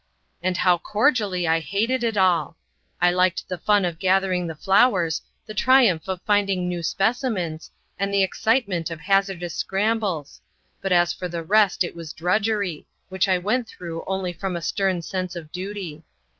[0.41, 2.57] And how cordially I hated it all!
[2.99, 8.11] I liked the fun of gathering the flowers, the triumph of finding new specimens, and
[8.11, 10.41] the excitement of hazardous scrambles;
[10.81, 14.61] but as for the rest it was drudgery, which I went through only from a
[14.63, 16.01] stern sense of duty.